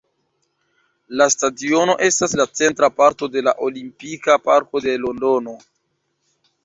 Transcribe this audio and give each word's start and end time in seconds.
La 1.19 1.25
stadiono 1.33 1.95
estas 2.07 2.33
la 2.41 2.47
centra 2.61 2.89
parto 3.01 3.29
de 3.35 3.43
la 3.49 3.53
Olimpika 3.67 4.39
Parko 4.49 4.83
de 4.87 4.97
Londono. 5.05 5.55